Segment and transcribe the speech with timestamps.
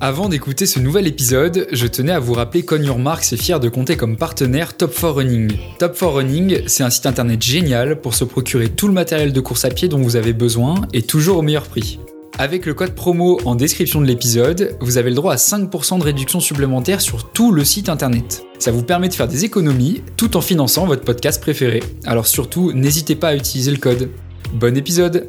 [0.00, 3.68] Avant d'écouter ce nouvel épisode, je tenais à vous rappeler qu'On Marks est fier de
[3.68, 5.52] compter comme partenaire Top 4 Running.
[5.78, 9.40] Top 4 Running, c'est un site internet génial pour se procurer tout le matériel de
[9.40, 12.00] course à pied dont vous avez besoin et toujours au meilleur prix.
[12.36, 16.04] Avec le code promo en description de l'épisode, vous avez le droit à 5% de
[16.04, 18.42] réduction supplémentaire sur tout le site internet.
[18.58, 21.80] Ça vous permet de faire des économies tout en finançant votre podcast préféré.
[22.04, 24.10] Alors surtout, n'hésitez pas à utiliser le code.
[24.52, 25.28] Bon épisode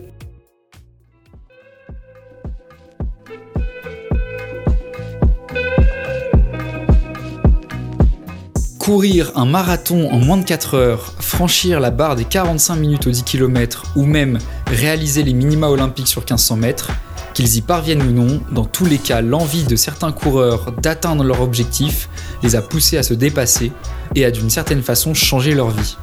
[8.86, 13.10] Courir un marathon en moins de 4 heures, franchir la barre des 45 minutes au
[13.10, 16.92] 10 km ou même réaliser les minima olympiques sur 1500 mètres,
[17.34, 21.42] qu'ils y parviennent ou non, dans tous les cas, l'envie de certains coureurs d'atteindre leur
[21.42, 22.10] objectif
[22.44, 23.72] les a poussés à se dépasser
[24.14, 25.98] et à d'une certaine façon changer leur vie.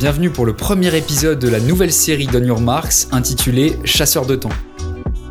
[0.00, 4.34] Bienvenue pour le premier épisode de la nouvelle série d'On Your Marks intitulée Chasseur de
[4.34, 4.50] temps.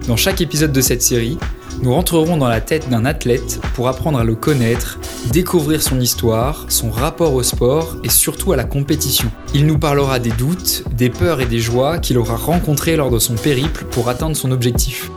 [0.07, 1.37] Dans chaque épisode de cette série,
[1.81, 4.99] nous rentrerons dans la tête d'un athlète pour apprendre à le connaître,
[5.31, 9.31] découvrir son histoire, son rapport au sport et surtout à la compétition.
[9.53, 13.19] Il nous parlera des doutes, des peurs et des joies qu'il aura rencontrés lors de
[13.19, 15.09] son périple pour atteindre son objectif.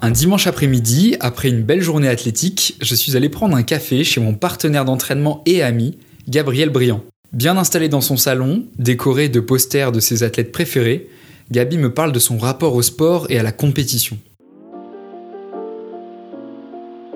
[0.00, 4.20] Un dimanche après-midi, après une belle journée athlétique, je suis allé prendre un café chez
[4.20, 5.96] mon partenaire d'entraînement et ami,
[6.28, 7.02] Gabriel Briand.
[7.32, 11.08] Bien installé dans son salon, décoré de posters de ses athlètes préférés,
[11.50, 14.16] Gabi me parle de son rapport au sport et à la compétition.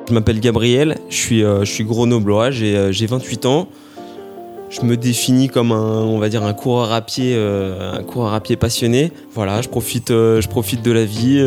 [0.08, 3.68] Je m'appelle Gabriel, je suis, euh, je suis grenoblois, j'ai, 28 euh, ans.
[4.70, 8.34] Je me définis comme un, on va dire, un coureur à pied, euh, un coureur
[8.34, 9.12] à pied passionné.
[9.32, 11.40] Voilà, je profite, je profite de la vie.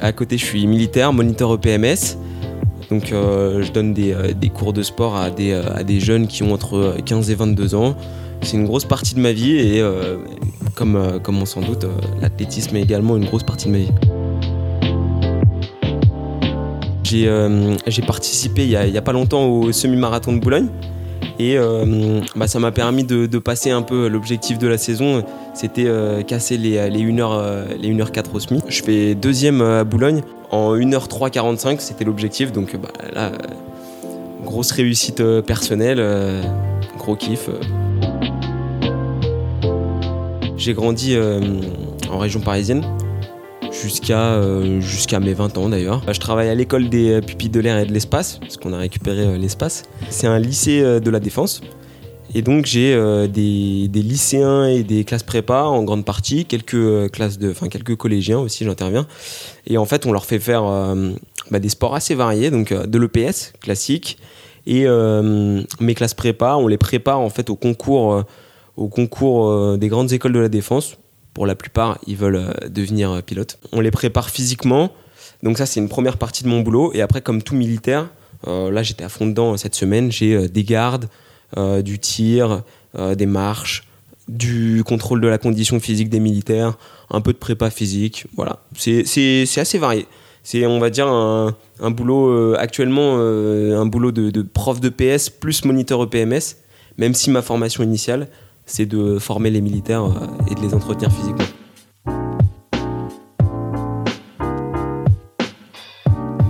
[0.00, 2.18] à côté, je suis militaire, moniteur EPMS.
[2.90, 4.14] Donc, je donne des,
[4.52, 7.96] cours de sport à des, à des jeunes qui ont entre 15 et 22 ans.
[8.42, 9.82] C'est une grosse partie de ma vie et
[10.74, 13.78] comme, euh, comme on s'en doute, euh, l'athlétisme est également une grosse partie de ma
[13.78, 13.92] vie.
[17.86, 20.66] J'ai participé il n'y a, pas longtemps au semi-marathon de Boulogne
[21.38, 21.56] et
[22.34, 25.22] bah, ça m'a permis de, passer un peu l'objectif de la saison,
[25.54, 25.86] c'était
[26.26, 28.62] casser les, les 1h, les 1h4 au SMI.
[28.66, 33.30] Je fais deuxième à Boulogne en 1h345, c'était l'objectif, donc bah, là,
[34.44, 36.04] grosse réussite personnelle,
[36.98, 37.48] gros kiff.
[40.56, 41.40] J'ai grandi euh,
[42.08, 42.84] en région parisienne
[43.72, 46.00] jusqu'à euh, jusqu'à mes 20 ans d'ailleurs.
[46.10, 48.78] Je travaille à l'école des euh, pupilles de l'air et de l'espace, parce qu'on a
[48.78, 49.82] récupéré l'espace.
[50.10, 51.60] C'est un lycée de la défense.
[52.36, 52.94] Et donc j'ai
[53.28, 58.38] des, lycéens et des classes prépa en grande partie, quelques classes de, enfin quelques collégiens
[58.38, 59.06] aussi, j'interviens.
[59.66, 60.64] Et en fait, on leur fait faire
[61.50, 64.18] bah, des sports assez variés, donc de l'EPS classique.
[64.66, 64.86] Et
[65.80, 68.24] mes classes prépa, on les prépare en fait au concours
[68.76, 70.96] au concours euh, des grandes écoles de la défense.
[71.32, 73.58] Pour la plupart, ils veulent euh, devenir euh, pilotes.
[73.72, 74.92] On les prépare physiquement.
[75.42, 76.92] Donc ça, c'est une première partie de mon boulot.
[76.94, 78.08] Et après, comme tout militaire,
[78.46, 80.12] là, j'étais à fond dedans cette semaine.
[80.12, 81.08] J'ai des gardes,
[81.82, 82.62] du tir,
[82.96, 83.86] des marches,
[84.28, 86.78] du contrôle de la condition physique des militaires,
[87.10, 88.26] un peu de prépa physique.
[88.36, 90.06] Voilà, c'est assez varié.
[90.42, 91.54] C'est, on va dire, un,
[91.90, 96.56] boulot actuellement, un boulot de, de, prof de PS plus moniteur EPMS,
[96.96, 98.28] même si ma formation initiale,
[98.66, 101.44] c'est de former les militaires euh, et de les entretenir physiquement.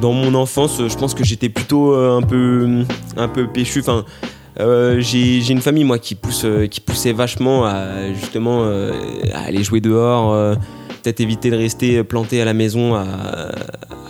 [0.00, 2.84] Dans mon enfance, je pense que j'étais plutôt euh, un peu,
[3.16, 3.80] un peu péchu.
[3.80, 4.04] Enfin,
[4.60, 8.64] euh, j'ai une famille moi qui pousse, qui poussait vachement à justement
[9.32, 10.56] aller jouer dehors,
[11.02, 13.04] peut-être éviter de rester planté à la maison à,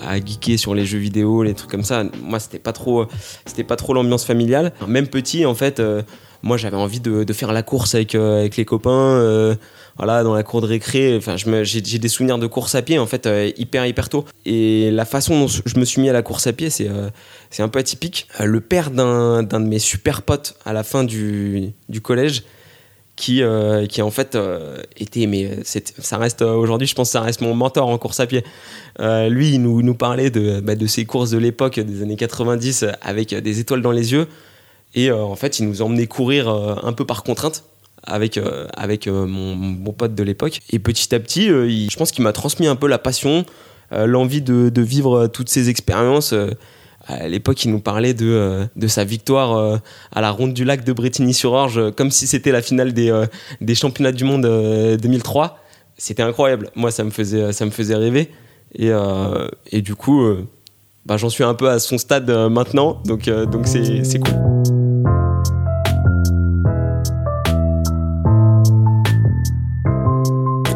[0.05, 2.03] à geeker sur les jeux vidéo, les trucs comme ça.
[2.23, 3.07] Moi, c'était pas trop,
[3.47, 4.73] c'était pas trop l'ambiance familiale.
[4.89, 5.81] Même petit, en fait,
[6.43, 9.55] moi j'avais envie de, faire la course avec, euh, avec les copains euh,
[9.97, 13.07] voilà dans la cour de récré enfin j'ai des souvenirs de course à pied en
[13.07, 16.23] fait euh, hyper hyper tôt et la façon dont je me suis mis à la
[16.23, 16.89] course à pied c'est
[17.51, 21.73] c'est un peu atypique le père d'un de mes super potes à la fin du,
[21.89, 22.45] du collège
[23.17, 23.43] qui,
[23.89, 24.37] qui en fait
[24.97, 28.27] était, mais ça reste aujourd'hui, je pense que ça reste mon mentor en course à
[28.27, 28.43] pied.
[28.99, 33.33] lui, il nous, parlait de, bah, de ses courses de l'époque des années 90 avec
[33.33, 34.27] des étoiles dans les yeux.
[34.95, 37.65] Et euh, en fait, il nous emmenait courir euh, un peu par contrainte
[38.05, 40.61] avec, euh, avec mon, bon pote de l'époque.
[40.71, 43.45] Et petit à petit, je pense qu'il m'a transmis un peu la passion,
[43.91, 46.35] l'envie de, vivre toutes ces expériences.
[47.07, 49.81] à l'époque, il nous parlait de, de sa victoire
[50.13, 53.25] à la Ronde du Lac de Bretigny-sur-Orge, comme si c'était la finale des,
[53.63, 54.43] des championnats du monde
[55.01, 55.59] 2003.
[55.97, 56.71] C'était incroyable.
[56.75, 58.31] Moi, ça me faisait, ça me faisait rêver.
[58.75, 58.91] Et,
[59.73, 60.27] et du coup,
[61.07, 63.01] bah, j'en suis un peu à son stade maintenant.
[63.07, 64.84] Donc, donc c'est cool.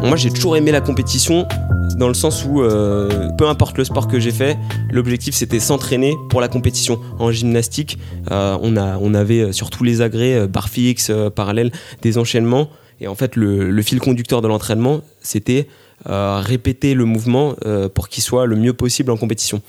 [0.09, 1.47] Moi j'ai toujours aimé la compétition
[1.95, 4.57] dans le sens où euh, peu importe le sport que j'ai fait,
[4.91, 6.99] l'objectif c'était s'entraîner pour la compétition.
[7.19, 7.99] En gymnastique,
[8.31, 11.71] euh, on, a, on avait sur tous les agrès, barre fixe, parallèle,
[12.01, 12.69] des enchaînements.
[13.01, 15.67] Et en fait, le, fil conducteur de l'entraînement, c'était
[16.05, 17.55] répéter le mouvement
[17.93, 19.61] pour qu'il soit le mieux possible en compétition.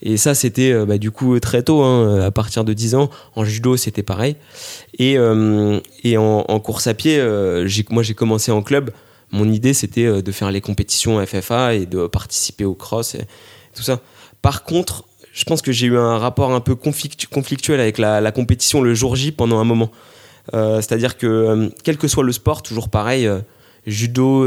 [0.00, 3.10] Et ça, c'était bah, du coup très tôt, hein, à partir de 10 ans.
[3.34, 4.36] En judo, c'était pareil.
[4.98, 5.16] Et,
[6.04, 7.22] et en, course à pied,
[7.90, 8.90] moi j'ai commencé en club
[9.30, 13.26] mon idée, c'était euh, de faire les compétitions FFA et de participer au cross et
[13.74, 14.00] tout ça.
[14.42, 18.82] Par contre, je pense que j'ai eu un rapport un peu conflictuel avec la, compétition
[18.82, 19.90] le jour J pendant un moment.
[20.54, 23.28] Euh, c'est-à-dire que, euh, quel que soit le sport, toujours pareil,
[23.86, 24.46] judo,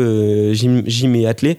[0.54, 1.58] gym, et athlé,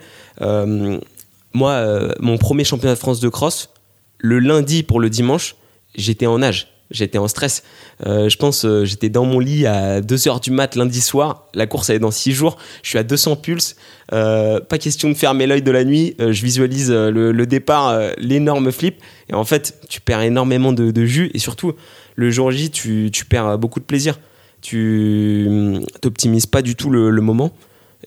[1.55, 3.71] moi, mon premier championnat de France de cross,
[4.19, 5.57] le lundi pour le dimanche,
[5.95, 7.62] j'étais en nage j'étais en stress.
[8.06, 11.49] Euh, je pense, euh, j'étais dans mon lit à 2h du mat lundi soir.
[11.55, 12.59] La course, elle est dans 6 jours.
[12.83, 13.77] Je suis à 200 pulses.
[14.12, 16.15] Euh, pas question de fermer l'œil de la nuit.
[16.19, 19.00] je visualise le, départ, l'énorme flip.
[19.29, 21.31] Et en fait, tu perds énormément de, jus.
[21.35, 21.73] Et surtout,
[22.15, 24.19] le jour J, tu, perds beaucoup de plaisir.
[24.61, 27.53] Tu t'optimises pas du tout le, moment.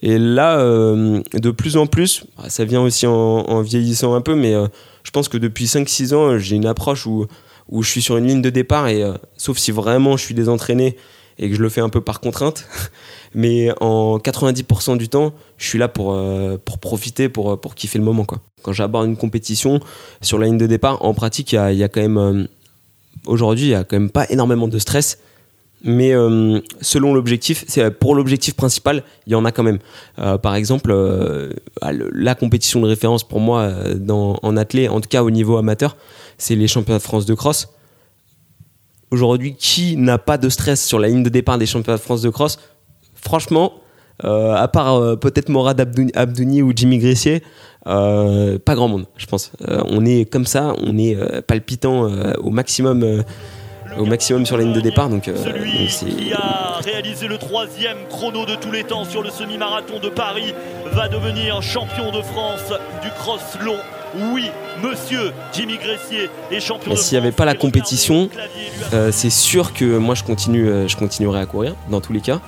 [0.02, 4.54] Et là, de plus en plus, bah, ça vient aussi en vieillissant un peu, mais
[5.02, 7.26] je pense que depuis 5-6 ans, j'ai une approche où
[7.68, 10.34] où je suis sur une ligne de départ et euh, sauf si vraiment je suis
[10.34, 10.96] désentraîné
[11.38, 12.66] et que je le fais un peu par contrainte.
[13.34, 17.98] Mais en 90% du temps, je suis là pour, euh, pour profiter, pour, pour kiffer
[17.98, 18.24] le moment.
[18.24, 18.40] Quoi.
[18.62, 19.80] Quand j'aborde une compétition
[20.22, 22.16] sur la ligne de départ, en pratique, il y a, quand même.
[22.16, 22.44] Euh,
[23.26, 25.18] aujourd'hui, il n'y a quand même pas énormément de stress.
[25.84, 26.14] Mais
[26.80, 27.64] selon l'objectif,
[28.00, 29.78] pour l'objectif principal, il y en a quand même.
[30.16, 30.92] par exemple,
[31.80, 33.70] la compétition de référence pour moi
[34.10, 35.96] en athlée, en tout cas au niveau amateur,
[36.38, 37.68] c'est les championnats de France de cross.
[39.10, 42.22] Aujourd'hui, qui n'a pas de stress sur la ligne de départ des championnats de France
[42.22, 42.58] de cross?
[43.14, 43.72] Franchement,
[44.24, 45.80] euh, à part euh, peut-être Morad
[46.14, 47.42] Abdouni ou Jimmy Gressier,
[47.86, 49.52] euh, pas grand monde, je pense.
[49.68, 53.24] on est comme ça, on est palpitant au maximum
[53.98, 55.08] au maximum sur la ligne de départ.
[55.08, 60.00] Donc, Celui qui a réalisé le troisième chrono de tous les temps sur le semi-marathon
[60.00, 60.52] de Paris
[60.92, 62.72] va devenir champion de France
[63.02, 63.78] du cross long
[64.32, 64.50] oui,
[64.82, 66.96] monsieur Jimmy Gressier est champion.
[66.96, 68.30] S'il n'y avait pas la compétition,
[68.92, 72.20] euh, c'est sûr que moi je continue, euh, je continuerai à courir dans tous les
[72.20, 72.40] cas.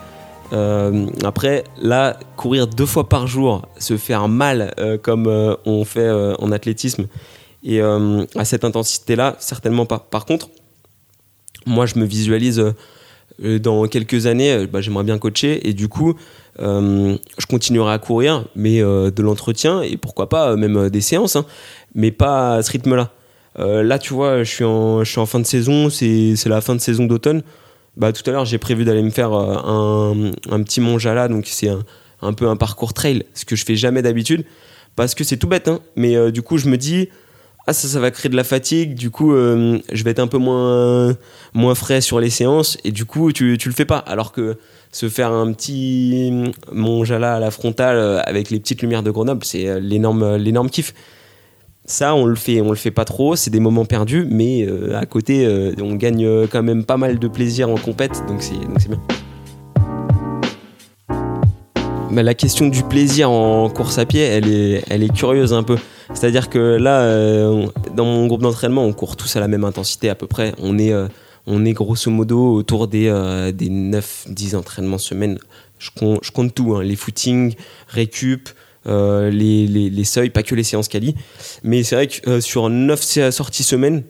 [0.52, 5.26] Euh, après, là, courir deux fois par jour, se faire mal comme
[5.66, 7.06] on fait en athlétisme
[7.62, 9.98] et à cette intensité-là, certainement pas.
[9.98, 10.48] Par contre,
[11.66, 12.74] moi je me visualise
[13.40, 16.14] dans quelques années, bah, j'aimerais bien coacher et du coup,
[16.60, 21.00] euh, je continuerai à courir, mais euh, de l'entretien et pourquoi pas euh, même des
[21.00, 21.46] séances, hein,
[21.94, 23.12] mais pas à ce rythme-là.
[23.56, 27.42] là, tu vois, je suis en, fin de saison, c'est la fin de saison d'automne.
[27.96, 30.32] Bah, tout à l'heure, j'ai prévu d'aller me faire un,
[30.62, 31.84] petit Monjala, donc c'est un,
[32.22, 34.44] un, peu un parcours trail, ce que je fais jamais d'habitude,
[34.96, 37.08] parce que c'est tout bête, hein, mais du coup, je me dis,
[37.68, 40.38] ah ça ça va créer de la fatigue du coup je vais être un peu
[40.38, 41.14] moins
[41.54, 44.56] moins frais sur les séances et du coup tu, tu le fais pas alors que
[44.92, 49.44] se faire un petit Monjala à la frontale euh, avec les petites lumières de Grenoble,
[49.44, 50.94] c'est euh, l'énorme, euh, l'énorme kiff.
[51.84, 55.06] Ça, on le fait, on le fait pas trop, c'est des moments perdus, mais à
[55.06, 55.48] côté,
[55.80, 59.00] on gagne quand même pas mal de plaisir en compète, donc c'est, donc c'est bien.
[62.10, 65.62] Mais la question du plaisir en course à pied, elle est, elle est curieuse un
[65.62, 65.76] peu.
[66.14, 67.42] C'est-à-dire que là,
[67.94, 70.54] dans mon groupe d'entraînement, on court tous à la même intensité à peu près.
[70.58, 70.92] On est
[71.48, 75.38] on est grosso modo autour des, euh, des 9-10 entraînements semaine.
[75.78, 76.82] Je, compte tout, hein.
[76.82, 77.54] les footings,
[77.88, 78.50] récup,
[78.86, 81.14] euh, les, les, seuils, pas que les séances quali.
[81.62, 84.02] Mais c'est vrai que euh, sur 9 sorties semaine,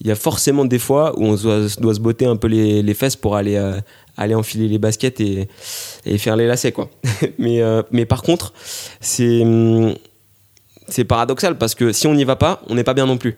[0.00, 2.82] il y a forcément des fois où on doit, doit se botter un peu les,
[2.82, 3.56] les fesses pour aller,
[4.16, 5.48] aller enfiler les baskets et,
[6.04, 6.72] et, faire les lacets.
[6.72, 6.90] Quoi.
[7.38, 8.52] mais, mais par contre,
[9.00, 9.94] c'est, hum,
[10.88, 13.36] c'est paradoxal parce que si on n'y va pas, on n'est pas bien non plus.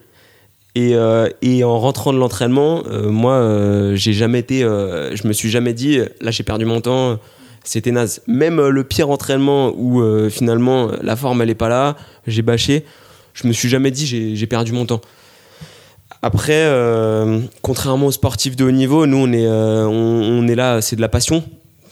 [0.77, 5.51] Euh, et, en rentrant de l'entraînement, euh, moi, euh, j'ai jamais été, je me suis
[5.51, 7.19] jamais dit, là j'ai perdu mon temps,
[7.65, 8.23] c'était naze.
[8.27, 12.85] Même le pire entraînement où finalement la forme elle est pas là, j'ai bâché,
[13.35, 15.01] je me suis jamais dit j'ai perdu mon temps.
[16.23, 16.71] Après,
[17.63, 21.43] contrairement aux sportifs de haut niveau, nous on est là, c'est de la passion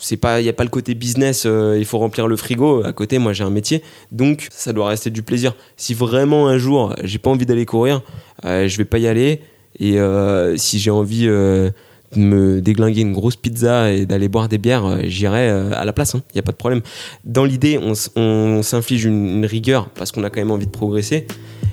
[0.04, 2.84] c'est pas il y a pas le côté business euh, il faut remplir le frigo
[2.84, 3.82] à côté moi j'ai un métier.
[4.12, 5.54] Donc ça doit rester du plaisir.
[5.78, 8.02] Si vraiment un jour j'ai pas envie d'aller courir
[8.44, 9.40] euh, je vais pas y aller.
[9.78, 11.72] Et euh, si j'ai envie de
[12.16, 16.18] me déglinguer une grosse pizza et d'aller boire des bières j'irai à la place il
[16.18, 16.82] hein, n'y a pas de problème.
[17.24, 21.26] Dans l'idée on, s'inflige une, rigueur parce qu'on a quand même envie de progresser.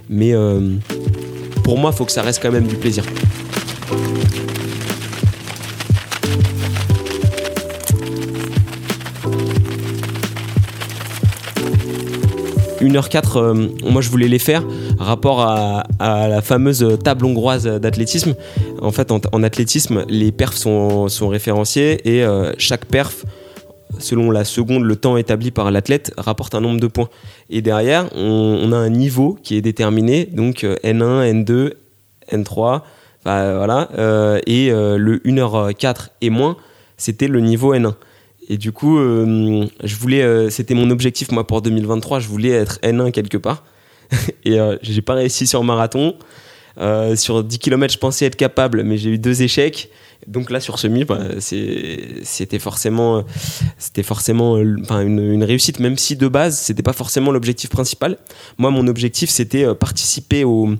[0.10, 0.34] Mais
[1.66, 3.04] pour moi faut que ça reste quand même du plaisir
[12.82, 14.64] 1h04, moi je voulais les faire,
[15.00, 18.36] rapport à, la fameuse table hongroise d'athlétisme.
[18.82, 22.26] En fait, en, athlétisme, les perfs sont, référenciés et
[22.58, 23.26] chaque perf
[24.00, 27.10] selon la seconde, le temps établi par l'athlète rapporte un nombre de points.
[27.50, 31.74] Et derrière, on, a un niveau qui est déterminé, donc N1, N2,
[32.32, 32.82] N3,
[33.24, 36.58] voilà, euh, et euh, le 1h04 et moins,
[36.98, 37.94] c'était le niveau N1.
[38.52, 42.80] Et du coup, euh, je voulais, c'était mon objectif moi pour 2023, je voulais être
[42.82, 43.64] N1 quelque part.
[44.46, 46.16] et j'ai pas réussi sur marathon.
[47.16, 49.90] sur 10 km, je pensais être capable, mais j'ai eu deux échecs.
[50.28, 53.24] Donc là, sur semi, bah, c'était forcément,
[53.78, 58.18] c'était forcément une, réussite, même si de base, c'était pas forcément l'objectif principal.
[58.58, 60.76] Moi, mon objectif, c'était participer au,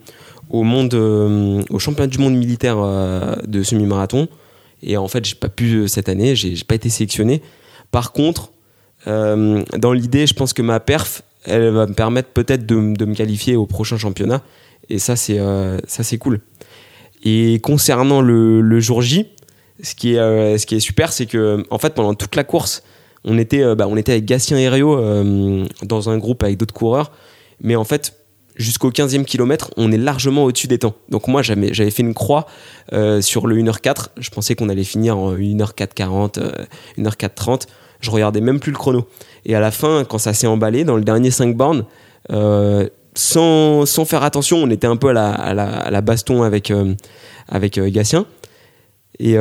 [0.52, 4.28] au monde, euh, au championnat du monde militaire euh, de semi-marathon.
[4.84, 7.42] Et en fait, j'ai pas pu euh, cette année, j'ai pas été sélectionné.
[7.92, 8.52] Par contre,
[9.06, 13.56] dans l'idée, je pense que ma perf, elle va me permettre peut-être de, me qualifier
[13.56, 14.42] au prochain championnat.
[14.90, 15.40] Et ça, c'est
[15.88, 16.42] ça, c'est cool.
[17.24, 19.28] Et concernant le, jour J,
[19.82, 22.84] ce qui est, ce qui est super, c'est que en fait, pendant toute la course,
[23.24, 24.96] on était, bah, on était avec Gatien et Rio
[25.82, 27.12] dans un groupe avec d'autres coureurs.
[27.62, 28.14] Mais en fait,
[28.56, 30.96] jusqu'au 15e kilomètre, on est largement au-dessus des temps.
[31.10, 32.48] Donc moi, j'avais fait une croix
[32.94, 34.08] euh, sur le 1h04.
[34.18, 36.40] Je pensais qu'on allait finir en 1h440,
[36.98, 37.68] 1h430.
[38.02, 39.08] Je regardais même plus le chrono.
[39.46, 41.86] Et à la fin, quand ça s'est emballé, dans le dernier 5 bornes,
[42.32, 46.94] euh, sans, faire attention, on était un peu à la, baston avec, euh,
[47.48, 48.26] avec Gatien.
[49.20, 49.36] Et,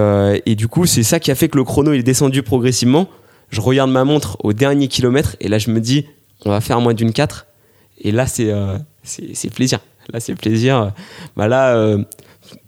[0.44, 3.08] et, du coup, c'est ça qui a fait que le chrono est descendu progressivement.
[3.48, 6.06] Je regarde ma montre au dernier kilomètre et là, je me dis,
[6.44, 7.46] on va faire moins d'une 4.
[8.02, 8.52] Et là, c'est
[9.54, 9.80] plaisir.
[10.12, 10.92] Là, c'est plaisir.
[11.36, 12.02] Bah là, euh,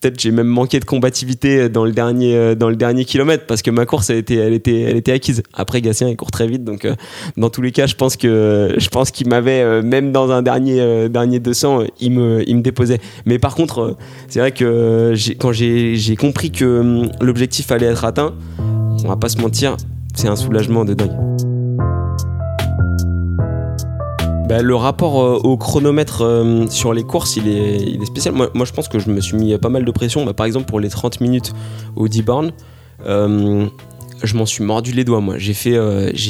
[0.00, 3.62] peut-être j'ai même manqué de combativité dans le dernier, euh, dans le dernier kilomètre parce
[3.62, 5.42] que ma course, elle était, elle était, elle était acquise.
[5.54, 6.64] Après, Gatien, il court très vite.
[6.64, 6.94] Donc, euh,
[7.36, 11.08] dans tous les cas, je pense que je pense qu'il m'avait, même dans un dernier,
[11.08, 13.00] dernier 200, il me, il me déposait.
[13.26, 13.96] Mais par contre,
[14.28, 18.34] c'est vrai que quand j'ai compris que hum, l'objectif allait être atteint,
[19.04, 19.76] on va pas se mentir,
[20.14, 21.51] c'est un soulagement de dingue.
[24.52, 28.34] Bah, le rapport euh, au chronomètre euh, sur les courses, il est, spécial.
[28.34, 30.26] Moi, je pense que je me suis mis pas mal de pression.
[30.26, 31.54] Bah, par exemple, pour les 30 minutes
[31.96, 32.52] au D-Born,
[33.06, 33.66] euh,
[34.22, 35.22] je m'en suis mordu les doigts.
[35.22, 35.78] Moi, j'ai fait,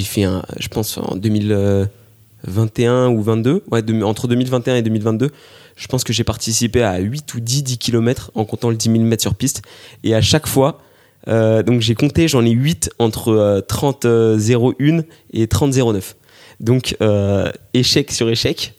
[0.04, 5.32] fait un, je pense en 2021 ou 22, ouais, entre 2021 et 2022.
[5.74, 8.92] Je pense que j'ai participé à 8 ou 10 10 km en comptant le 10
[8.92, 9.62] 000 mètres sur piste.
[10.04, 10.78] Et à chaque fois,
[11.26, 15.02] donc j'ai compté, j'en ai 8 entre 30-01
[15.32, 16.14] et 30-09.
[16.62, 18.74] Donc, euh, échec sur échec.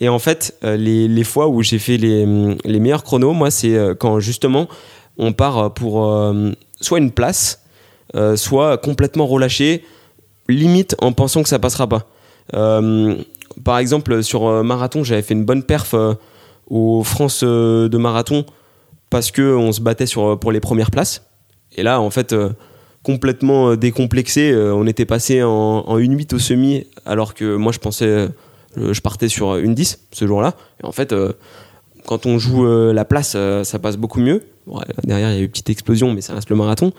[0.00, 3.94] Et en fait, euh, les, fois où j'ai fait les, meilleurs chronos, moi, c'est euh,
[3.94, 4.68] quand justement
[5.16, 6.12] on part pour
[6.80, 7.62] soit une place,
[8.34, 9.84] soit complètement relâché,
[10.48, 12.08] limite en pensant que ça passera pas.
[13.64, 15.94] par exemple, sur marathon, j'avais fait une bonne perf
[16.66, 18.44] aux France de marathon
[19.08, 21.22] parce que on se battait sur, pour les premières places.
[21.76, 22.34] Et là, en fait,
[23.04, 24.50] complètement euh, décomplexé.
[24.50, 28.28] Euh, on était passé en, en 1-8 au semi, alors que moi je pensais, euh,
[28.76, 30.56] je partais sur une 10 ce jour-là.
[30.82, 31.14] Et en fait,
[32.06, 34.42] quand on joue la place, ça passe beaucoup mieux.
[35.04, 36.92] derrière, il y a eu une petite explosion, mais ça reste le marathon.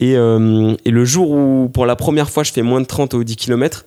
[0.00, 3.36] Et, le jour où, pour la première fois, je fais moins de 30 au 10
[3.36, 3.86] km,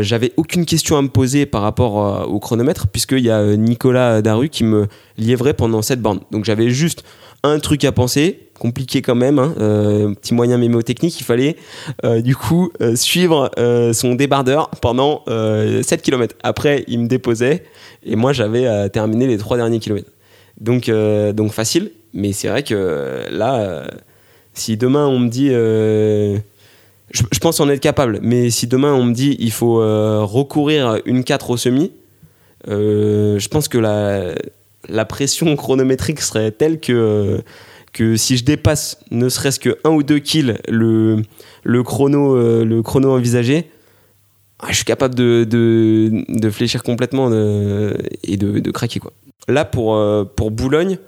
[0.00, 4.50] j'avais aucune question à me poser par rapport au chronomètre, puisqu'il y a Nicolas Daru
[4.50, 4.86] qui me
[5.16, 6.20] liévrait pendant cette borne.
[6.30, 7.02] Donc j'avais juste
[7.42, 11.56] un truc à penser, compliqué quand même, hein, euh, petit moyen mémotechnique, il fallait
[12.04, 13.50] euh, du coup euh, suivre
[13.92, 16.34] son débardeur pendant 7 km.
[16.42, 17.64] Après, il me déposait
[18.04, 20.10] et moi j'avais terminé les 3 derniers kilomètres.
[20.60, 23.86] Donc, donc facile, mais c'est vrai que là,
[24.54, 25.50] si demain on me dit...
[27.10, 29.76] Je, pense en être capable, mais si demain on me dit il faut
[30.26, 31.92] recourir une 4 au semi,
[32.66, 34.34] je pense que la,
[34.88, 37.42] la pression chronométrique serait telle que
[37.92, 41.22] que si je dépasse ne serait-ce que 1 ou 2 kills le,
[41.82, 43.70] chrono, euh, le envisagé,
[44.60, 49.00] ah, je suis capable de, fléchir complètement et de, craquer.
[49.00, 49.12] Quoi.
[49.46, 50.98] Là, pour, euh, pour Boulogne,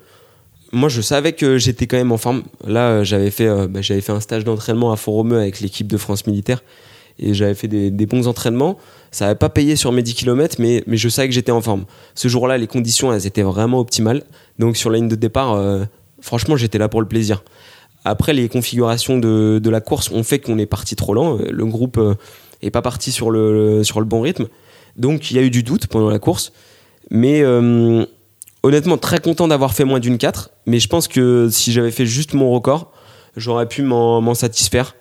[0.71, 2.43] moi je savais que j'étais quand même en forme.
[2.65, 5.97] Là, j'avais fait, euh, bah, j'avais fait un stage d'entraînement à Fort-Romeu avec l'équipe de
[5.97, 6.63] France militaire
[7.19, 8.77] et j'avais fait des, des, bons entraînements.
[9.11, 11.61] Ça n'avait pas payé sur mes 10 km, mais, mais je savais que j'étais en
[11.61, 11.85] forme.
[12.15, 14.23] Ce jour-là, les conditions, elles étaient vraiment optimales.
[14.59, 15.55] Donc sur la ligne de départ,
[16.21, 17.43] franchement, j'étais là pour le plaisir.
[18.03, 21.37] Après, les configurations de, de la course ont fait qu'on est parti trop lent.
[21.37, 22.15] Le groupe euh,
[22.71, 24.47] pas parti sur le, sur le bon rythme.
[24.97, 26.51] Donc, il y a eu du doute pendant la course.
[27.11, 28.05] Mais euh,
[28.63, 30.51] honnêtement, très content d'avoir fait moins d'une 4.
[30.65, 32.91] Mais je pense que si j'avais fait juste mon record,
[33.35, 34.95] j'aurais pu m'en satisfaire.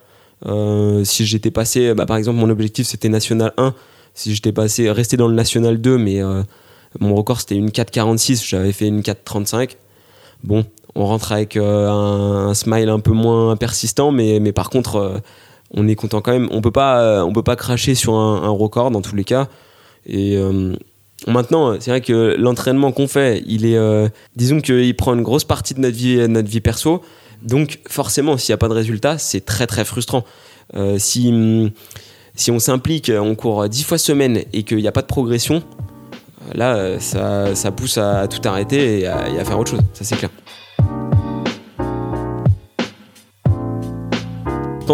[0.46, 3.74] Euh, si j'étais passé, bah, par exemple, mon objectif c'était National 1.
[4.14, 6.20] si j'étais passé, resté dans le National 2, mais
[6.98, 9.76] mon record c'était une 4,46, j'avais fait une 4,35.
[10.42, 10.64] Bon,
[11.00, 15.20] on rentre avec un, smile un peu moins persistant, mais, mais par contre,
[15.72, 16.48] on est content quand même.
[16.52, 19.48] On peut pas, on peut pas cracher sur un, record dans tous les cas.
[20.06, 20.38] Et
[21.26, 25.44] Maintenant, c'est vrai que l'entraînement qu'on fait, il est, euh, disons qu'il prend une grosse
[25.44, 27.02] partie de notre vie, notre vie perso.
[27.42, 30.24] Donc, forcément, s'il n'y a pas de résultat, c'est très très frustrant.
[30.76, 31.72] Euh, si,
[32.34, 35.62] si on s'implique, on court 10 fois semaine et qu'il n'y a pas de progression,
[36.54, 39.80] là, ça, ça pousse à tout arrêter et à, et à faire autre chose.
[39.92, 40.30] Ça, c'est clair.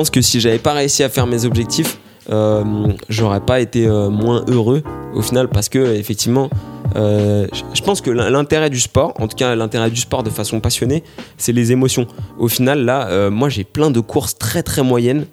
[0.05, 1.99] Que si j'avais pas réussi à faire mes objectifs,
[2.29, 2.63] euh,
[3.09, 4.83] j'aurais pas été euh, moins heureux
[5.15, 6.51] au final parce que effectivement
[6.97, 10.61] euh, je pense que l'intérêt du sport, en tout cas l'intérêt du sport de façon
[10.61, 11.03] passionnée,
[11.39, 12.07] c'est les émotions.
[12.39, 15.27] Au final, là, moi j'ai plein de courses très très moyennes.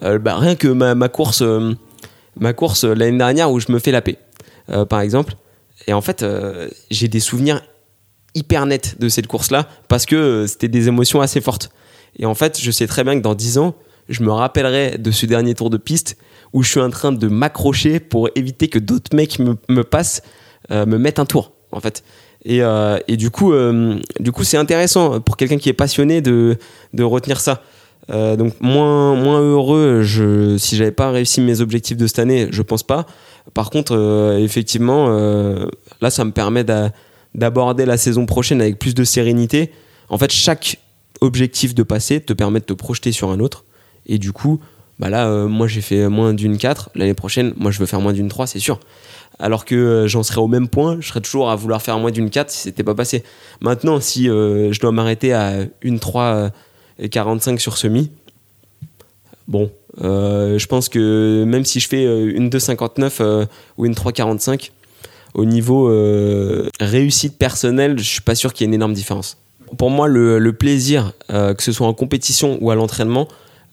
[0.00, 1.42] Bah, rien que ma, course,
[2.38, 4.18] ma course l'année dernière où je me fais la paix,
[4.88, 5.34] par exemple.
[5.86, 6.24] Et en fait,
[6.90, 7.62] j'ai des souvenirs
[8.34, 11.70] hyper nets de cette course-là parce que c'était des émotions assez fortes.
[12.18, 13.74] Et en fait, je sais très bien que dans 10 ans,
[14.08, 16.16] je me rappellerai de ce dernier tour de piste
[16.52, 20.22] où je suis en train de m'accrocher pour éviter que d'autres mecs me, passent,
[20.70, 22.04] euh, me mettent un tour, en fait.
[22.44, 26.20] Et, euh, et du coup, euh, du coup, c'est intéressant pour quelqu'un qui est passionné
[26.20, 26.56] de,
[26.92, 27.62] de retenir ça.
[28.08, 32.62] donc moins, moins heureux, je, si j'avais pas réussi mes objectifs de cette année, je
[32.62, 33.06] pense pas.
[33.52, 35.08] Par contre, effectivement,
[36.00, 36.64] là, ça me permet
[37.34, 39.72] d'aborder la saison prochaine avec plus de sérénité.
[40.08, 40.78] En fait, chaque
[41.20, 43.64] objectif de passé te permet de te projeter sur un autre.
[44.06, 44.60] Et du coup,
[44.98, 48.00] bah là, euh, moi j'ai fait moins d'une 4, l'année prochaine, moi je veux faire
[48.00, 48.78] moins d'une 3, c'est sûr.
[49.40, 52.12] Alors que euh, j'en serais au même point, je serais toujours à vouloir faire moins
[52.12, 53.24] d'une 4 si c'était pas passé.
[53.60, 56.50] Maintenant, si euh, je dois m'arrêter à une 3
[57.00, 58.12] et 45 sur semi,
[59.48, 63.46] bon, je pense que même si je fais une 2,59
[63.76, 64.70] ou une 3,45,
[65.34, 65.88] au niveau
[66.78, 69.38] réussite personnelle, je suis pas sûr qu'il y ait une énorme différence.
[69.76, 73.26] Pour moi, le plaisir, que ce soit en compétition ou à l'entraînement,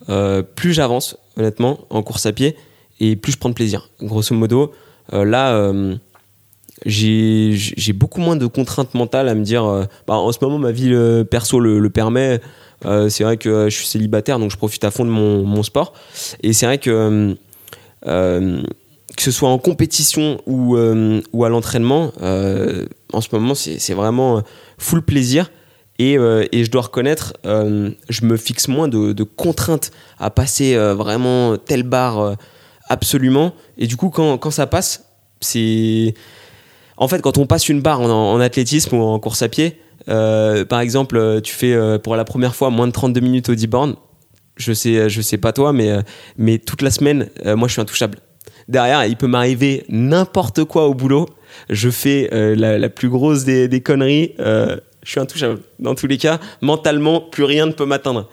[0.08, 2.56] euh, plus j'avance, honnêtement, en course à pied,
[3.00, 3.90] et plus je prends de plaisir.
[4.00, 4.72] Grosso modo,
[5.12, 5.96] euh, là, euh,
[6.86, 9.64] j'ai beaucoup moins de contraintes mentales à me dire.
[10.06, 10.92] Bah, en ce moment, ma vie
[11.30, 12.40] perso le, permet.
[12.84, 15.92] c'est vrai que je suis célibataire, donc je profite à fond de mon, sport.
[16.42, 17.36] Et c'est vrai que
[18.04, 20.76] que ce soit en compétition ou,
[21.32, 22.12] ou à l'entraînement,
[23.12, 24.42] en ce moment, c'est vraiment
[24.78, 25.50] full plaisir.
[26.02, 30.94] Euh, et, je dois reconnaître, euh, je me fixe moins de, contraintes à passer euh,
[30.94, 32.36] vraiment telle barre
[32.88, 33.52] absolument.
[33.78, 35.04] Et du coup, quand, ça passe,
[35.40, 36.14] c'est.
[36.96, 40.80] En fait, quand on passe une barre en, athlétisme ou en course à pied, par
[40.80, 43.96] exemple, tu fais pour la première fois moins de 32 minutes au 10 bornes,
[44.56, 45.90] je sais, je sais pas toi, mais,
[46.36, 48.18] mais toute la semaine, moi je suis intouchable.
[48.68, 51.26] Derrière, il peut m'arriver n'importe quoi au boulot.
[51.70, 54.34] Je fais la, plus grosse des conneries
[55.02, 55.60] je suis intouchable.
[55.78, 58.28] Dans tous les cas, mentalement, plus rien ne peut m'atteindre.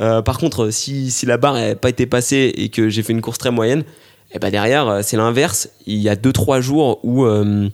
[0.00, 3.20] Euh, par contre, si, la barre n'a pas été passée et que j'ai fait une
[3.20, 5.68] course très moyenne, et eh ben derrière, euh, c'est l'inverse.
[5.86, 7.68] Il y a 2-3 jours où, euh,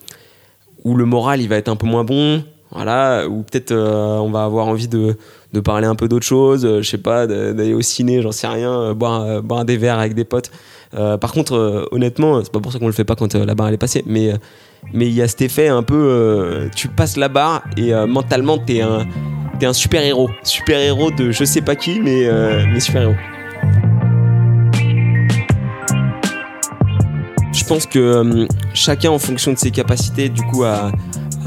[0.85, 2.45] où le moral il va être un peu moins bon.
[2.73, 5.17] Voilà, ou peut-être on va avoir envie de,
[5.53, 8.95] de parler un peu d'autre chose, je sais pas, d'aller au ciné, j'en sais rien,
[8.95, 10.51] boire, boire des verres avec des potes.
[10.93, 13.75] par contre, honnêtement, c'est pas pour ça qu'on le fait pas quand la barre elle
[13.75, 14.37] est passée, mais
[14.95, 18.59] il y a cet effet un peu euh, tu passes la barre et euh, mentalement
[18.59, 19.07] t'es un
[19.63, 23.15] un super héros super héros de je sais pas qui mais euh, mais super héros
[27.53, 30.91] je pense que chacun en fonction de ses capacités du coup a,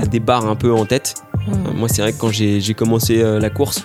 [0.09, 1.15] des barres un peu en tête.
[1.75, 3.83] Moi c'est vrai que quand j'ai commencé la course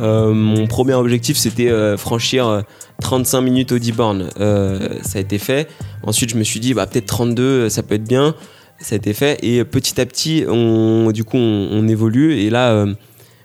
[0.00, 2.62] mon premier objectif c'était franchir
[3.00, 5.68] 35 minutes au 10 bornes ça a été fait.
[6.02, 8.34] Ensuite je me suis dit bah peut-être 32 ça peut être bien.
[8.80, 9.38] Ça a été fait.
[9.42, 12.38] Et petit à petit on du coup on, évolue.
[12.38, 12.94] Et là euh,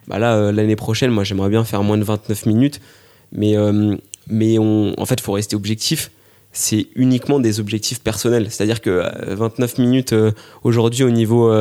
[0.08, 2.82] bah là euh, l'année prochaine moi j'aimerais bien faire moins de 29 minutes.
[3.32, 3.95] Mais euh,
[4.28, 6.12] mais on, en fait faut rester objectif.
[6.52, 8.47] C'est uniquement des objectifs personnels.
[8.52, 10.13] C'est à dire que 29 minutes
[10.63, 11.52] aujourd'hui au niveau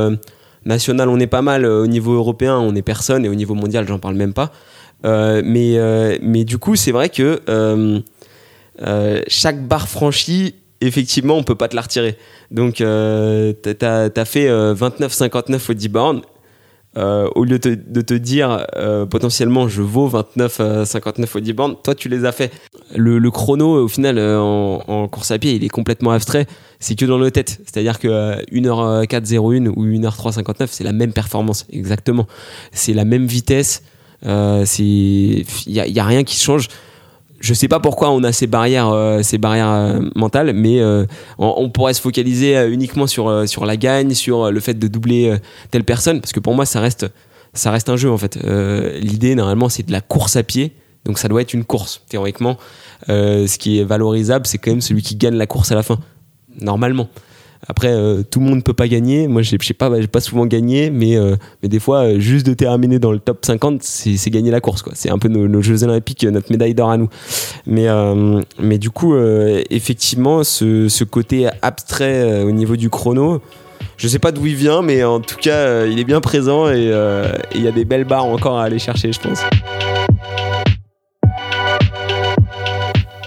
[0.65, 3.87] national on est pas mal au niveau européen on est personne et au niveau mondial
[3.87, 4.53] j'en parle même pas
[5.05, 5.79] mais
[6.23, 7.41] mais du coup c'est vrai que
[9.29, 12.17] chaque barre franchie effectivement, on peut pas te la retirer.
[12.51, 16.23] Donc, euh, tu as, fait 29-59 euh, au 10 bornes.
[16.99, 18.67] Euh, au lieu de te dire
[19.09, 22.53] potentiellement je vaux 29-59 au 10 bornes, toi tu les as fait.
[22.95, 26.47] Le, chrono, au final, en, course à pied, il est complètement abstrait.
[26.83, 27.61] C'est que dans nos têtes.
[27.65, 32.27] C'est-à-dire que 1h4-01 ou 1h3-59, c'est la même performance, exactement.
[32.73, 33.83] C'est la même vitesse.
[34.25, 36.69] Il n'y a, rien qui change
[37.43, 41.05] je sais pas pourquoi on a ces barrières, euh, ces barrières euh, mentales, mais euh,
[41.39, 44.61] on, on pourrait se focaliser euh, uniquement sur, euh, sur la gagne, sur euh, le
[44.61, 45.39] fait de doubler euh,
[45.71, 47.07] telle personne, parce que pour moi, ça reste,
[47.53, 48.39] ça reste un jeu en fait.
[48.45, 50.73] Euh, L'idée, normalement, c'est de la course à pied,
[51.05, 52.03] donc ça doit être une course.
[52.09, 52.59] Théoriquement,
[53.09, 55.83] euh, ce qui est valorisable, c'est quand même celui qui gagne la course à la
[55.83, 55.99] fin,
[56.61, 57.09] normalement.
[57.69, 59.29] Après, euh, tout le monde peut pas gagner.
[59.29, 62.55] Moi, j'ai j'ai pas, pas souvent gagné, mais, euh, mais des fois, euh, juste de
[62.55, 64.83] terminer dans le top 50, c'est gagner la course.
[64.95, 67.09] C'est un peu nos, nos Jeux Olympiques, notre médaille d'or à nous.
[67.67, 67.87] Mais,
[68.59, 69.17] mais du coup,
[69.71, 73.41] effectivement, ce, ce côté abstrait au niveau du chrono,
[73.97, 76.91] je sais pas d'où il vient, mais en tout cas, il est bien présent et
[77.55, 79.41] il y a des belles barres encore à aller chercher, je pense.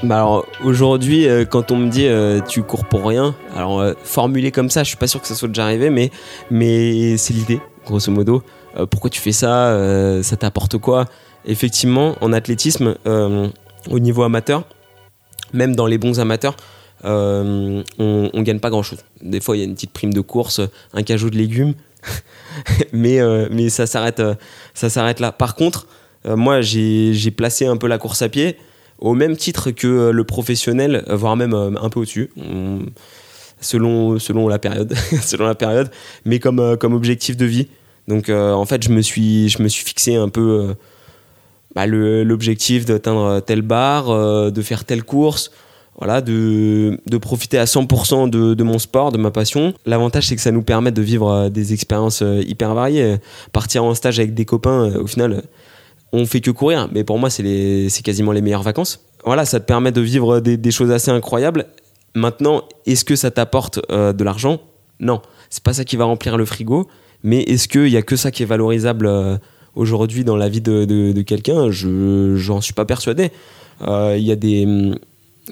[0.06, 3.94] Bah alors aujourd'hui, euh, quand on me dit euh, tu cours pour rien, alors euh,
[4.04, 6.12] formulé comme ça, je suis pas sûr que ça soit déjà arrivé, mais,
[6.52, 8.44] mais c'est l'idée, grosso modo.
[8.92, 11.06] Pourquoi tu fais ça Ça t'apporte quoi?
[11.46, 14.66] Effectivement, en athlétisme, au niveau amateur,
[15.54, 16.58] même dans les bons amateurs,
[17.06, 19.00] on, on gagne pas grand chose.
[19.22, 20.60] Des fois, il y a une petite prime de course,
[20.94, 21.74] un cajou de légumes,
[22.92, 24.20] mais, mais ça s'arrête
[25.22, 25.32] là.
[25.32, 25.88] Par contre,
[26.26, 28.58] moi, j'ai placé un peu la course à pied
[29.06, 32.30] au même titre que euh, le professionnel, euh, voire même euh, un peu au-dessus.
[32.38, 32.80] On-
[33.62, 35.90] Selon, selon la période, selon la période,
[36.26, 37.68] mais comme, comme objectif de vie.
[38.08, 40.76] Donc en fait, je me suis, je me suis fixé un peu
[41.74, 45.52] bah, l'objectif d'atteindre telle barre, de faire telle course,
[45.98, 49.74] voilà, de, de profiter à 100% de, de mon sport, de ma passion.
[49.86, 53.16] L'avantage, c'est que ça nous permet de vivre des expériences hyper variées.
[53.54, 55.44] Partir en stage avec des copains, au final,
[56.16, 59.02] on fait que courir, mais pour moi, c'est quasiment les meilleures vacances.
[59.26, 61.66] Voilà, ça te permet de vivre des, choses assez incroyables.
[62.14, 64.62] Maintenant, est-ce que ça t'apporte euh, de l'argent?
[65.00, 66.88] Non, c'est pas ça qui va remplir le frigo.
[67.24, 69.38] Mais est-ce qu'il y a que ça qui est valorisable euh,
[69.74, 71.72] aujourd'hui dans la vie de, de- quelqu'un?
[71.72, 73.32] Je j'en suis pas persuadé.
[73.88, 74.94] Euh, Il y a des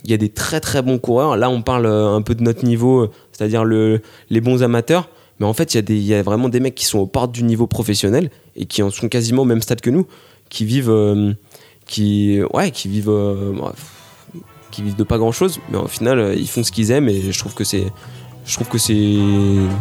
[0.06, 1.36] y a des très très bons coureurs.
[1.36, 5.10] Là, on parle un peu de notre niveau, c'est-à-dire le, les bons amateurs.
[5.40, 7.32] Mais en fait, il y, a y a vraiment des mecs qui sont aux portes
[7.32, 10.06] du niveau professionnel et qui en sont quasiment au même stade que nous,
[10.54, 11.34] qui vivent, euh,
[11.88, 13.74] qui, ouais, qui vivent, euh, bref,
[14.70, 15.60] qui vivent de pas grand-chose.
[15.70, 17.88] Mais au final, euh, ils font ce qu'ils aiment et je trouve que c'est,
[18.46, 19.16] je trouve que c'est,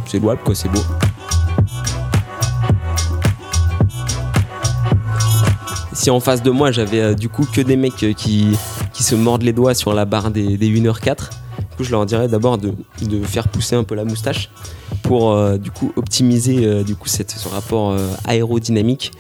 [0.06, 0.54] c'est louable, quoi.
[0.54, 0.80] C'est beau.
[5.92, 8.56] Si en face de moi j'avais du coup que des mecs qui,
[8.92, 11.28] qui se mordent les doigts sur la barre des, des 1h04,
[11.60, 14.50] du coup je leur dirais d'abord de, de faire pousser un peu la moustache
[15.02, 19.12] pour du coup optimiser du coup cette, ce rapport aérodynamique.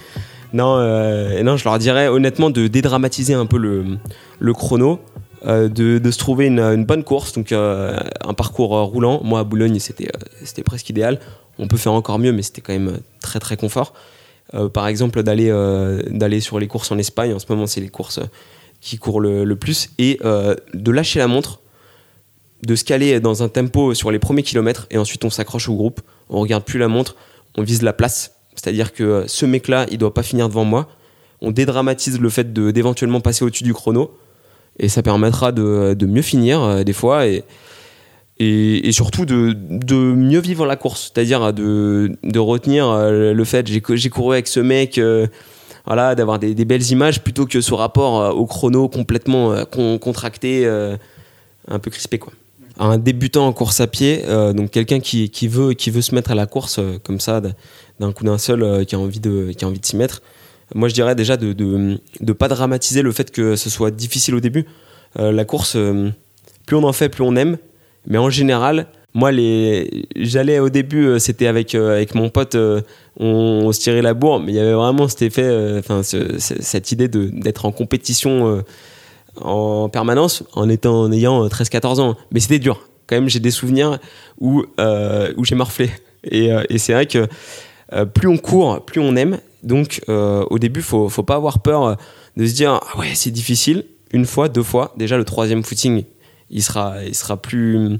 [0.52, 5.00] Non, euh, non, je leur dirais honnêtement de dédramatiser un peu le, chrono,
[5.46, 9.20] euh, de, se trouver une, bonne course, donc euh, un parcours roulant.
[9.24, 10.10] Moi à Boulogne c'était
[10.44, 11.20] c'était presque idéal.
[11.58, 13.94] On peut faire encore mieux, mais c'était quand même très très confort.
[14.74, 15.50] Par exemple d'aller
[16.10, 17.32] d'aller sur les courses en Espagne.
[17.32, 18.20] En ce moment, c'est les courses
[18.82, 21.60] qui courent le, le plus et de lâcher la montre,
[22.66, 25.74] de se caler dans un tempo sur les premiers kilomètres et ensuite on s'accroche au
[25.74, 26.02] groupe.
[26.28, 27.16] On regarde plus la montre,
[27.56, 28.41] on vise la place.
[28.54, 30.88] C'est-à-dire que euh, ce mec-là, il doit pas finir devant moi.
[31.40, 34.16] On dédramatise le fait d'éventuellement passer au-dessus du chrono
[34.78, 39.54] et ça permettra de, mieux finir euh, des fois et surtout de,
[40.14, 44.34] mieux vivre la course, c'est-à-dire de, de retenir euh, le fait j'ai cou- j'ai couru
[44.34, 45.26] avec ce mec, euh,
[45.86, 49.98] voilà, d'avoir des, belles images plutôt que ce rapport euh, au chrono complètement euh, con-
[49.98, 50.96] contracté, euh,
[51.68, 52.32] un peu crispé quoi.
[52.84, 56.16] Un débutant en course à pied, euh, donc quelqu'un qui, qui, veut, qui veut se
[56.16, 57.40] mettre à la course euh, comme ça,
[58.00, 60.20] d'un coup d'un seul, euh, qui a envie de, qui a envie de s'y mettre.
[60.74, 64.34] Moi, je dirais déjà de ne de, pas dramatiser le fait que ce soit difficile
[64.34, 64.66] au début.
[65.16, 65.76] La course,
[66.64, 67.58] plus on en fait, plus on aime.
[68.06, 70.06] Mais en général, moi, les...
[70.16, 72.56] j'allais au début, c'était avec, avec mon pote,
[73.18, 75.82] on, se tirait la bourre, mais il y avait vraiment cet effet,
[76.38, 78.64] cette idée d'être en compétition
[79.40, 82.16] en permanence en, étant, en ayant euh, 13-14 ans.
[82.30, 82.80] Mais c'était dur.
[83.06, 83.98] Quand même, j'ai des souvenirs
[84.40, 85.90] où, euh, où j'ai morflé.
[86.24, 87.26] Et, euh, c'est vrai que
[87.92, 89.38] euh, plus on court, plus on aime.
[89.62, 91.94] Donc, euh, au début, faut, faut pas avoir peur euh,
[92.36, 93.84] de se dire ah ouais, c'est difficile.
[94.12, 94.92] Une fois, deux fois.
[94.96, 96.04] Déjà, le troisième footing,
[96.50, 97.98] il sera, il sera plus,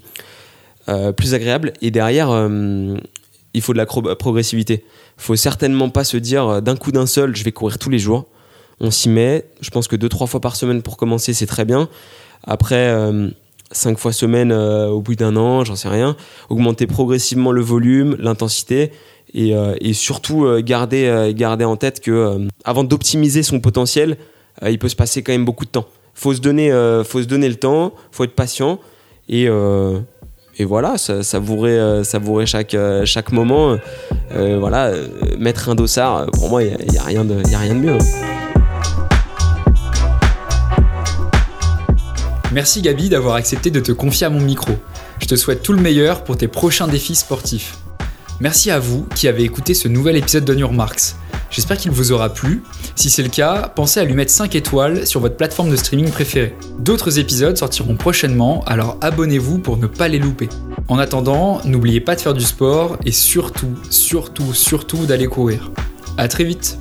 [0.88, 1.72] euh, plus agréable.
[1.80, 2.96] Et derrière, euh,
[3.54, 4.84] il faut de la progressivité.
[5.16, 7.98] faut certainement pas se dire euh, d'un coup d'un seul, je vais courir tous les
[8.00, 8.26] jours.
[8.82, 9.44] On s'y met.
[9.60, 11.88] Je pense que deux, trois fois par semaine pour commencer, c'est très bien.
[12.44, 13.28] Après, euh,
[13.70, 16.16] cinq fois semaine euh, au bout d'un an, j'en sais rien.
[16.50, 18.90] Augmenter progressivement le volume, l'intensité.
[19.34, 24.16] Et, euh, surtout euh, garder, garder en tête que avant d'optimiser son potentiel,
[24.66, 25.86] il peut se passer quand même beaucoup de temps.
[26.14, 26.70] Faut se donner,
[27.06, 28.78] faut se donner le temps, faut être patient
[29.30, 29.44] et,
[30.58, 33.78] et voilà, sa- savourer, savourer chaque, chaque moment.
[34.34, 34.92] Voilà,
[35.38, 37.74] mettre un dossard, pour moi, il n'y a, y a rien de- y a rien
[37.74, 37.98] de mieux.
[42.52, 44.72] Merci Gabi d'avoir accepté de te confier à mon micro.
[45.20, 47.78] Je te souhaite tout le meilleur pour tes prochains défis sportifs.
[48.40, 51.14] Merci à vous qui avez écouté ce nouvel épisode Your Marks.
[51.50, 52.62] J'espère qu'il vous aura plu.
[52.94, 56.10] Si c'est le cas, pensez à lui mettre 5 étoiles sur votre plateforme de streaming
[56.10, 56.54] préférée.
[56.78, 60.50] D'autres épisodes sortiront prochainement, alors abonnez-vous pour ne pas les louper.
[60.88, 65.70] En attendant, n'oubliez pas de faire du sport et surtout, surtout, surtout d'aller courir.
[66.18, 66.78] A très vite